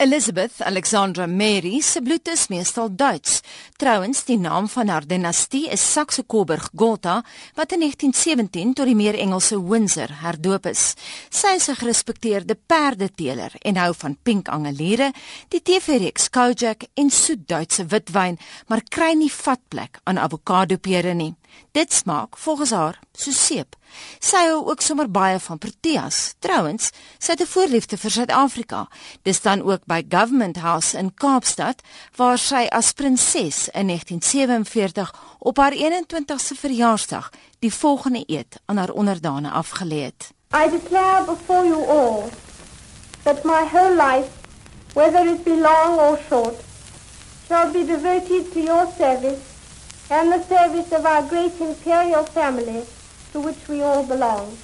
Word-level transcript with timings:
Elizabeth 0.00 0.62
Alexandra 0.62 1.26
Mary 1.26 1.80
se 1.80 2.00
bloed 2.00 2.28
is 2.28 2.46
meestal 2.48 2.88
Duits. 2.88 3.42
Trouwens, 3.76 4.22
die 4.24 4.38
naam 4.38 4.68
van 4.72 4.88
haar 4.88 5.04
dinastie 5.04 5.66
is 5.68 5.82
Saxe-Coburg-Gotha 5.92 7.18
wat 7.58 7.74
in 7.76 7.84
1917 7.84 8.72
tot 8.78 8.88
die 8.88 8.96
meer 8.96 9.18
Engelse 9.20 9.58
Windsor 9.60 10.14
herdoop 10.22 10.70
is. 10.70 10.94
Sy 11.28 11.52
is 11.58 11.68
'n 11.68 11.76
gerespekteerde 11.82 12.56
perdeteeler 12.66 13.52
en 13.60 13.76
hou 13.76 13.92
van 13.94 14.16
pink 14.22 14.48
angeliere, 14.48 15.12
die 15.48 15.60
TV-reeks 15.62 16.30
Kojak 16.30 16.88
en 16.94 17.10
soet 17.10 17.46
Duitse 17.48 17.86
witwyn, 17.86 18.38
maar 18.68 18.80
kry 18.88 19.12
nie 19.12 19.32
vatplek 19.32 20.00
aan 20.04 20.18
avokadopere 20.18 21.14
nie. 21.14 21.34
Dit 21.72 21.92
smaak 21.92 22.36
volgens 22.36 22.70
haar 22.70 22.98
so 23.12 23.30
seep. 23.30 23.76
Sy 24.18 24.42
hou 24.48 24.62
ook 24.70 24.80
sommer 24.82 25.10
baie 25.10 25.38
van 25.38 25.58
Proteas. 25.58 26.34
Trouwens, 26.38 26.90
sy 27.18 27.32
het 27.32 27.40
'n 27.40 27.46
voorliefde 27.46 27.96
vir 27.96 28.10
Suid-Afrika. 28.10 28.88
Dis 29.22 29.40
dan 29.40 29.62
ook 29.62 29.80
by 29.86 30.04
Government 30.08 30.56
House 30.56 30.98
in 30.98 31.14
Kaapstad 31.14 31.82
waar 32.16 32.38
sy 32.38 32.66
as 32.70 32.92
prinses 32.92 33.68
in 33.68 33.86
1947 33.86 35.14
op 35.38 35.56
haar 35.56 35.72
21ste 35.72 36.54
verjaarsdag 36.54 37.30
die 37.58 37.74
volgende 37.74 38.22
eed 38.26 38.60
aan 38.66 38.76
haar 38.76 38.90
onderdane 38.90 39.50
afgelê 39.50 40.02
het. 40.02 40.30
I 40.54 40.70
declare 40.70 41.24
before 41.24 41.66
you 41.66 41.84
all 41.86 42.30
that 43.22 43.44
my 43.44 43.64
whole 43.72 43.94
life, 43.94 44.28
whether 44.94 45.26
it 45.26 45.44
be 45.44 45.60
long 45.60 45.98
or 45.98 46.18
short, 46.28 46.54
shall 47.46 47.70
be 47.70 47.84
devoted 47.84 48.52
to 48.52 48.60
your 48.60 48.86
service 48.98 49.49
and 50.10 50.32
the 50.32 50.42
service 50.42 50.90
of 50.92 51.06
our 51.06 51.22
great 51.28 51.60
imperial 51.60 52.24
family 52.24 52.84
to 53.32 53.40
which 53.40 53.68
we 53.68 53.80
all 53.80 54.04
belong. 54.04 54.56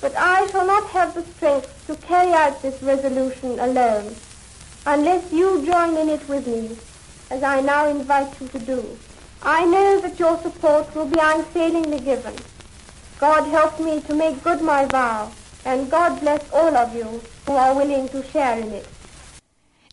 But 0.00 0.14
I 0.16 0.46
shall 0.48 0.66
not 0.66 0.86
have 0.90 1.14
the 1.14 1.22
strength 1.22 1.86
to 1.86 1.96
carry 1.96 2.32
out 2.32 2.60
this 2.60 2.82
resolution 2.82 3.58
alone 3.58 4.14
unless 4.86 5.32
you 5.32 5.64
join 5.64 5.96
in 5.96 6.10
it 6.10 6.28
with 6.28 6.46
me, 6.46 6.76
as 7.30 7.42
I 7.42 7.62
now 7.62 7.88
invite 7.88 8.38
you 8.38 8.48
to 8.48 8.58
do. 8.58 8.98
I 9.42 9.64
know 9.64 10.00
that 10.00 10.18
your 10.18 10.36
support 10.38 10.94
will 10.94 11.06
be 11.06 11.18
unfailingly 11.18 12.00
given. 12.00 12.34
God 13.18 13.48
help 13.48 13.80
me 13.80 14.02
to 14.02 14.14
make 14.14 14.42
good 14.42 14.60
my 14.60 14.84
vow, 14.84 15.32
and 15.64 15.90
God 15.90 16.20
bless 16.20 16.42
all 16.52 16.76
of 16.76 16.94
you 16.94 17.22
who 17.46 17.52
are 17.54 17.74
willing 17.74 18.08
to 18.10 18.22
share 18.24 18.58
in 18.58 18.70
it. 18.72 18.86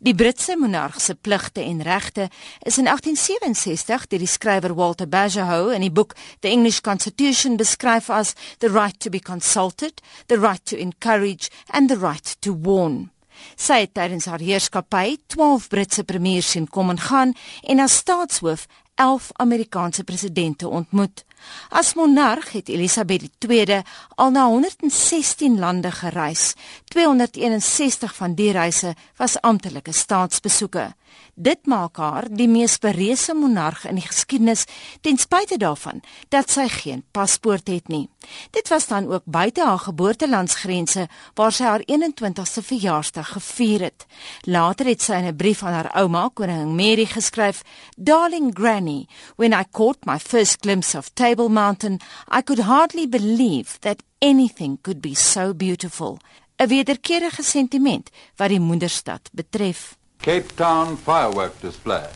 Die 0.02 0.16
Britse 0.16 0.56
monarg 0.58 0.96
se 0.98 1.14
pligte 1.14 1.62
en 1.62 1.82
regte 1.82 2.30
is 2.66 2.78
in 2.78 2.88
1867 2.88 4.08
deur 4.10 4.24
die 4.24 4.28
skrywer 4.28 4.74
Walter 4.74 5.06
Bagehot 5.06 5.76
in 5.76 5.86
die 5.86 5.92
boek 5.94 6.16
The 6.42 6.50
English 6.50 6.82
Constitution 6.82 7.54
beskryf 7.60 8.10
as 8.10 8.34
the 8.66 8.72
right 8.74 8.98
to 9.00 9.12
be 9.14 9.20
consulted, 9.20 10.02
the 10.26 10.40
right 10.40 10.66
to 10.66 10.76
encourage 10.76 11.52
and 11.70 11.88
the 11.88 12.00
right 12.02 12.34
to 12.42 12.58
warn. 12.66 13.12
Sy 13.54 13.84
het 13.84 13.94
tydens 13.94 14.26
haar 14.26 14.42
heerskappy 14.42 15.20
12 15.36 15.70
Britse 15.70 16.04
premiers 16.04 16.50
sien 16.50 16.66
kom 16.66 16.90
en 16.90 17.06
gaan 17.06 17.38
en 17.62 17.86
as 17.86 18.02
staatshoof 18.02 18.66
11 18.98 19.30
Amerikaanse 19.38 20.04
presidente 20.04 20.66
ontmoet. 20.68 21.22
As 21.70 21.94
monarg 21.94 22.52
het 22.52 22.70
Elisabeth 22.70 23.30
II 23.48 23.82
al 24.16 24.32
na 24.32 24.46
116 24.46 25.60
lande 25.60 25.92
gereis. 25.92 26.54
261 26.88 28.16
van 28.16 28.36
die 28.36 28.52
reise 28.52 28.96
was 29.18 29.42
amptelike 29.42 29.92
staatsbesoeke. 29.92 30.94
Dit 31.34 31.66
maak 31.66 31.98
haar 31.98 32.28
die 32.30 32.48
mees 32.52 32.76
bereese 32.78 33.34
monarg 33.34 33.86
in 33.90 33.98
die 33.98 34.06
geskiedenis 34.06 34.66
ten 35.02 35.18
spyte 35.18 35.58
daarvan 35.58 36.02
dat 36.30 36.52
sy 36.52 36.68
geen 36.70 37.04
paspoort 37.16 37.72
het 37.72 37.88
nie. 37.88 38.10
Dit 38.52 38.68
was 38.70 38.88
dan 38.88 39.08
ook 39.10 39.24
buite 39.26 39.64
haar 39.66 39.80
geboortelandsgrense 39.80 41.08
waar 41.40 41.56
sy 41.56 41.64
haar 41.64 41.86
21ste 41.88 42.62
verjaarsdag 42.68 43.32
gevier 43.38 43.88
het. 43.88 44.06
Later 44.46 44.86
het 44.86 45.02
sy 45.02 45.14
in 45.14 45.28
'n 45.32 45.36
brief 45.36 45.64
aan 45.64 45.74
haar 45.74 45.92
ouma, 45.96 46.30
koningin 46.34 46.76
Mary, 46.76 47.06
geskryf: 47.06 47.64
"Darling 47.98 48.52
Granny, 48.54 49.08
when 49.36 49.54
I 49.54 49.64
caught 49.72 50.06
my 50.06 50.20
first 50.20 50.58
glimpse 50.62 50.98
of 50.98 51.10
Table 51.32 51.50
Mountain, 51.50 52.00
I 52.28 52.42
could 52.42 52.60
hardly 52.60 53.08
believe 53.08 53.78
that 53.82 54.04
anything 54.20 54.80
could 54.82 55.00
be 55.00 55.14
so 55.16 55.54
beautiful." 55.54 56.20
'n 56.60 56.68
Wederkerige 56.68 57.44
sentiment 57.44 58.10
wat 58.36 58.50
die 58.50 58.60
moederstad 58.60 59.30
betref. 59.32 59.96
Cape 60.18 60.52
Town 60.56 60.98
firework 60.98 61.54
display. 61.62 62.08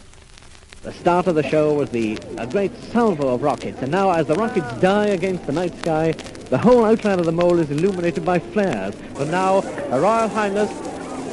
The 0.81 0.91
start 0.91 1.27
of 1.27 1.35
the 1.35 1.47
show 1.47 1.73
was 1.79 1.89
the 1.89 2.17
a 2.37 2.45
great 2.45 2.71
salvo 2.91 3.27
of 3.33 3.41
rockets, 3.41 3.81
and 3.81 3.91
now 3.91 4.11
as 4.11 4.25
the 4.27 4.35
rockets 4.35 4.79
die 4.81 5.09
against 5.19 5.45
the 5.45 5.53
night 5.61 5.73
sky, 5.81 6.13
the 6.49 6.59
whole 6.65 6.83
outline 6.83 7.19
of 7.19 7.25
the 7.25 7.37
mole 7.41 7.59
is 7.59 7.71
illuminated 7.71 8.23
by 8.25 8.39
flares. 8.53 8.93
But 9.17 9.29
now, 9.29 9.61
Her 9.91 10.01
Royal 10.01 10.29
Highness, 10.29 10.71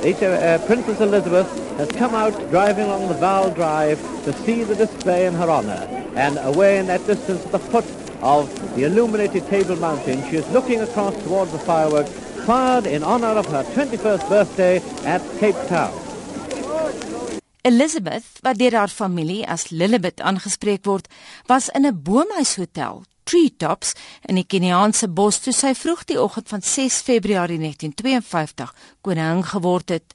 Princess 0.02 1.00
Elizabeth, 1.00 1.48
has 1.78 1.88
come 1.92 2.14
out 2.14 2.34
driving 2.50 2.86
along 2.86 3.08
the 3.08 3.14
Val 3.14 3.50
Drive 3.54 4.00
to 4.24 4.32
see 4.44 4.64
the 4.64 4.74
display 4.74 5.26
in 5.26 5.34
her 5.34 5.48
honour. 5.48 5.86
And 6.16 6.38
away 6.42 6.78
in 6.78 6.86
that 6.88 7.06
distance 7.06 7.44
at 7.46 7.52
the 7.52 7.58
foot 7.58 7.84
of 8.20 8.50
the 8.74 8.84
illuminated 8.84 9.46
Table 9.46 9.76
Mountain, 9.76 10.28
she 10.28 10.36
is 10.36 10.48
looking 10.50 10.80
across 10.80 11.14
towards 11.22 11.52
the 11.52 11.58
fireworks 11.58 12.10
fired 12.44 12.86
in 12.86 13.04
honour 13.04 13.38
of 13.38 13.46
her 13.46 13.62
21st 13.74 14.28
birthday 14.28 14.82
at 15.06 15.22
Cape 15.38 15.56
Town. 15.68 15.94
Elizabeth, 17.64 18.40
wat 18.42 18.58
deur 18.58 18.74
haar 18.74 18.90
familie 18.90 19.46
as 19.46 19.70
Lilibet 19.70 20.18
aangespreek 20.20 20.84
word, 20.84 21.06
was 21.48 21.70
in 21.74 21.86
'n 21.86 21.94
boomhuishotel, 21.94 23.04
Treetops, 23.24 23.92
in 24.28 24.38
die 24.40 24.46
Keniaanse 24.46 25.08
bos 25.08 25.38
toe 25.44 25.52
sy 25.56 25.72
vroeg 25.78 26.04
die 26.10 26.18
oggend 26.20 26.48
van 26.52 26.62
6 26.62 27.00
Februarie 27.06 27.58
1952 27.58 28.72
koningin 29.00 29.44
geword 29.44 29.94
het. 29.94 30.14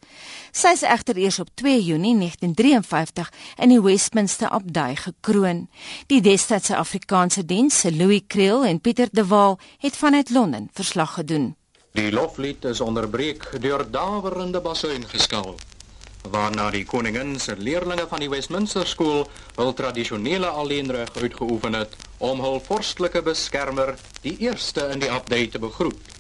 Sy 0.52 0.74
is 0.78 0.84
egter 0.88 1.18
eers 1.18 1.40
op 1.40 1.50
2 1.56 1.78
Junie 1.84 2.16
1953 2.18 3.32
in 3.58 3.76
die 3.76 3.82
Westminster 3.82 4.50
Abdij 4.50 4.96
gekroon. 5.06 5.68
Die 6.08 6.22
destydse 6.22 6.78
Afrikaanse 6.78 7.46
diens, 7.46 7.84
Louis 7.92 8.24
Creel 8.28 8.66
en 8.66 8.82
Pieter 8.82 9.10
de 9.12 9.26
Waal, 9.28 9.60
het 9.78 9.98
vanuit 9.98 10.30
Londen 10.30 10.70
verslag 10.74 11.14
gedoen. 11.14 11.56
Die 11.98 12.12
loflied 12.12 12.66
is 12.66 12.82
onderbreek 12.82 13.50
deur 13.62 13.86
dawerende 13.92 14.62
basuingeskaal 14.62 15.56
waarna 16.32 16.70
die 16.72 16.84
koningin 16.86 17.40
se 17.40 17.56
leerlinge 17.58 18.08
van 18.10 18.20
die 18.20 18.30
Westminster 18.30 18.88
skool 18.88 19.26
hul 19.56 19.74
tradisionele 19.74 20.48
alleenreg 20.48 21.14
uitgeoefen 21.16 21.74
het 21.74 21.96
om 22.18 22.42
hul 22.42 22.60
vorstelike 22.66 23.22
beskermer 23.22 23.96
die 24.24 24.36
eerste 24.48 24.88
in 24.94 25.04
die 25.04 25.12
abdij 25.12 25.48
te 25.54 25.60
begroet. 25.60 26.17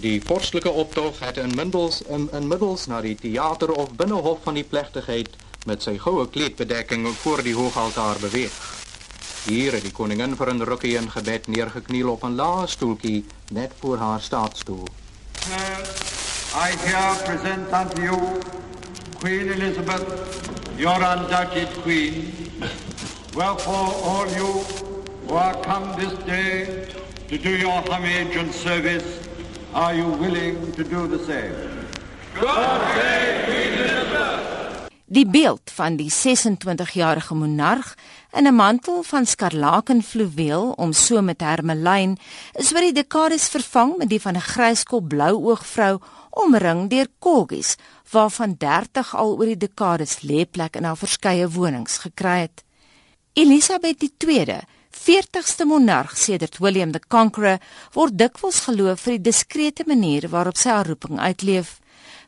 Die 0.00 0.22
vorslike 0.24 0.70
optog 0.70 1.18
het 1.20 1.36
inmiddels 1.36 1.98
in 2.08 2.28
inmiddels 2.32 2.86
na 2.88 3.02
die 3.04 3.14
teater 3.20 3.72
of 3.72 3.90
binnehof 3.98 4.38
van 4.46 4.56
die 4.56 4.64
plegtigheid 4.64 5.34
met 5.68 5.84
sy 5.84 5.98
goue 6.00 6.24
kleedbedekking 6.32 7.04
voor 7.20 7.42
die 7.44 7.52
hoogaltaar 7.52 8.16
beweeg. 8.22 8.56
Hier 9.44 9.76
die 9.84 9.92
koningin 9.92 10.36
vir 10.36 10.54
'n 10.54 10.64
rukkie 10.64 10.94
in 10.96 11.10
gebed 11.10 11.48
neergekniel 11.48 12.08
op 12.08 12.24
'n 12.24 12.36
lae 12.40 12.66
stoeltjie 12.66 13.24
net 13.50 13.72
voor 13.80 13.96
haar 13.96 14.20
staatsstoel. 14.20 14.88
I 16.56 16.70
here 16.86 17.14
present 17.24 17.72
unto 17.72 18.02
you 18.02 18.40
Queen 19.18 19.52
Elizabeth, 19.52 20.06
your 20.76 20.96
undoubted 20.96 21.68
queen. 21.82 22.32
Wherefore 23.34 23.92
all 24.02 24.28
you 24.32 24.64
who 25.26 25.36
are 25.36 25.56
come 25.60 25.94
this 25.96 26.16
day 26.24 26.86
to 27.28 27.36
do 27.38 27.50
your 27.50 27.82
homage 27.90 28.38
and 28.38 28.54
service 28.54 29.29
Are 29.72 29.94
you 29.94 30.10
willing 30.18 30.72
to 30.72 30.82
do 30.82 31.06
the 31.06 31.24
same? 31.24 31.54
God 32.34 32.80
save 32.94 33.44
Queen 33.46 33.72
Elizabeth! 33.78 34.90
Die 35.06 35.26
beeld 35.26 35.70
van 35.74 35.94
die 35.96 36.10
26-jarige 36.10 37.34
monarg 37.34 37.94
in 38.32 38.46
'n 38.46 38.54
mantel 38.54 39.02
van 39.02 39.26
skarlaken 39.26 40.02
fluweel 40.02 40.72
om 40.72 40.92
so 40.92 41.22
met 41.22 41.40
hermelyn 41.40 42.18
is 42.52 42.72
oor 42.74 42.80
die 42.80 42.92
dekades 42.92 43.48
vervang 43.48 43.96
met 43.96 44.08
die 44.08 44.20
van 44.20 44.34
'n 44.34 44.40
gryskop 44.40 45.08
blouoog 45.08 45.66
vrou 45.66 45.98
omring 46.30 46.90
deur 46.90 47.06
kolgies 47.18 47.76
waarvan 48.10 48.54
30 48.58 49.14
al 49.14 49.38
oor 49.38 49.46
die 49.46 49.56
dekades 49.56 50.22
lêplek 50.22 50.76
in 50.76 50.84
haar 50.84 50.96
verskeie 50.96 51.48
wonings 51.50 51.98
gekry 51.98 52.40
het. 52.40 52.64
Elisabeth 53.32 54.02
II 54.02 54.58
40ste 55.00 55.64
monarg 55.64 56.12
sedert 56.12 56.58
William 56.60 56.90
the 56.92 57.00
Conqueror 57.00 57.56
word 57.94 58.18
dikwels 58.20 58.58
geloof 58.66 59.06
vir 59.06 59.14
die 59.16 59.30
diskrete 59.30 59.86
manier 59.88 60.26
waarop 60.28 60.58
sy 60.60 60.74
haar 60.74 60.90
roeping 60.92 61.16
uitleef. 61.16 61.78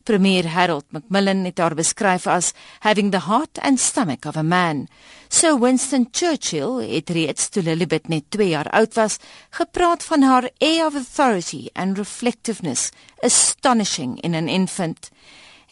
Premier 0.08 0.48
Harold 0.54 0.86
Macmillan 0.90 1.44
het 1.44 1.60
haar 1.60 1.76
beskryf 1.76 2.24
as 2.26 2.54
having 2.80 3.12
the 3.12 3.20
heart 3.28 3.60
and 3.60 3.78
stomach 3.78 4.24
of 4.26 4.40
a 4.40 4.42
man. 4.42 4.86
So 5.28 5.58
Winston 5.60 6.08
Churchill 6.10 6.80
het 6.88 7.12
reeds 7.12 7.50
toe 7.52 7.62
Lilibet 7.62 8.08
net 8.08 8.30
2 8.32 8.48
jaar 8.54 8.72
oud 8.72 8.96
was, 8.96 9.18
gepraat 9.50 10.08
van 10.08 10.24
haar 10.24 10.48
air 10.58 10.86
of 10.86 10.96
authority 10.96 11.68
and 11.76 12.00
reflectiveness, 12.00 12.90
astonishing 13.20 14.16
in 14.24 14.34
an 14.34 14.48
infant. 14.48 15.10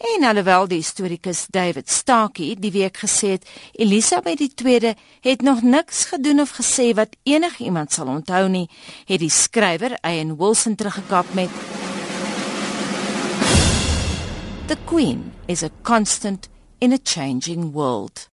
En 0.00 0.24
alhoewel 0.24 0.68
die 0.68 0.78
historikus 0.80 1.42
David 1.52 1.90
Starkey 1.90 2.54
die 2.56 2.72
week 2.72 2.96
gesê 3.02 3.34
het 3.34 3.48
Elisabeth 3.72 4.40
II 4.40 4.94
het 5.20 5.42
nog 5.42 5.60
niks 5.62 6.04
gedoen 6.08 6.40
of 6.40 6.54
gesê 6.56 6.94
wat 6.96 7.16
enigiemand 7.22 7.92
sal 7.92 8.08
onthou 8.08 8.48
nie, 8.48 8.64
het 9.04 9.20
die 9.20 9.30
skrywer 9.30 9.98
Ian 10.00 10.36
Wilson 10.40 10.74
teruggekap 10.74 11.34
met 11.36 11.52
The 14.72 14.76
Queen 14.84 15.32
is 15.46 15.62
a 15.62 15.70
constant 15.82 16.48
in 16.78 16.92
a 16.92 16.98
changing 17.04 17.72
world. 17.72 18.28